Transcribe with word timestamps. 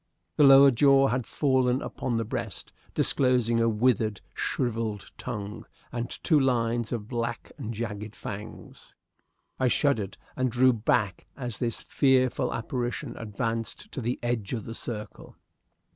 The 0.35 0.43
lower 0.43 0.71
jaw 0.71 1.09
had 1.09 1.27
fallen 1.27 1.79
upon 1.83 2.15
the 2.15 2.25
breast, 2.25 2.73
disclosing 2.95 3.59
a 3.59 3.69
withered, 3.69 4.19
shriveled 4.33 5.11
tongue 5.15 5.67
and 5.91 6.09
two 6.23 6.39
lines 6.39 6.91
of 6.91 7.07
black 7.07 7.51
and 7.59 7.71
jagged 7.71 8.15
fangs. 8.15 8.95
I 9.59 9.67
shuddered 9.67 10.17
and 10.35 10.49
drew 10.51 10.73
back 10.73 11.27
as 11.37 11.59
this 11.59 11.83
fearful 11.83 12.51
apparition 12.51 13.15
advanced 13.15 13.91
to 13.91 14.01
the 14.01 14.17
edge 14.23 14.53
of 14.53 14.65
the 14.65 14.73
circle. 14.73 15.35